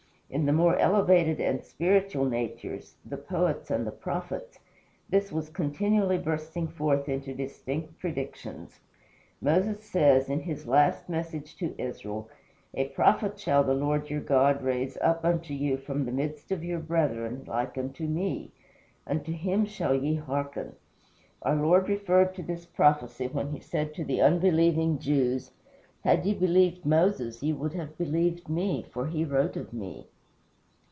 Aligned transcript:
In 0.33 0.45
the 0.45 0.53
more 0.53 0.77
elevated 0.77 1.41
and 1.41 1.61
spiritual 1.61 2.23
natures 2.23 2.95
the 3.05 3.17
poets 3.17 3.69
and 3.69 3.85
the 3.85 3.91
prophets 3.91 4.59
this 5.09 5.29
was 5.29 5.49
continually 5.49 6.17
bursting 6.17 6.69
forth 6.69 7.09
into 7.09 7.33
distinct 7.33 7.99
predictions. 7.99 8.79
Moses 9.41 9.83
says, 9.83 10.29
in 10.29 10.39
his 10.39 10.65
last 10.65 11.09
message 11.09 11.57
to 11.57 11.75
Israel, 11.77 12.29
"A 12.73 12.87
prophet 12.87 13.37
shall 13.37 13.65
the 13.65 13.73
Lord 13.73 14.09
your 14.09 14.21
God 14.21 14.61
raise 14.61 14.95
up 15.01 15.25
unto 15.25 15.53
you 15.53 15.75
from 15.75 16.05
the 16.05 16.13
midst 16.13 16.49
of 16.49 16.63
your 16.63 16.79
brethren 16.79 17.43
like 17.45 17.77
unto 17.77 18.07
me; 18.07 18.51
unto 19.05 19.33
Him 19.33 19.65
shall 19.65 19.93
ye 19.93 20.15
hearken." 20.15 20.77
Our 21.41 21.57
Lord 21.57 21.89
referred 21.89 22.33
to 22.35 22.41
this 22.41 22.65
prophecy 22.65 23.27
when 23.27 23.49
he 23.51 23.59
said 23.59 23.93
to 23.95 24.05
the 24.05 24.21
unbelieving 24.21 24.97
Jews, 24.97 25.51
"Had 26.05 26.25
ye 26.25 26.33
believed 26.33 26.85
Moses 26.85 27.43
ye 27.43 27.51
would 27.51 27.73
have 27.73 27.97
believed 27.97 28.47
me, 28.47 28.85
for 28.93 29.07
he 29.07 29.25
wrote 29.25 29.57
of 29.57 29.73
me." 29.73 30.07